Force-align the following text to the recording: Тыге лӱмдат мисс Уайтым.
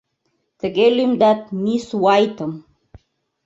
Тыге 0.59 0.87
лӱмдат 0.97 1.41
мисс 1.63 1.85
Уайтым. 2.03 2.51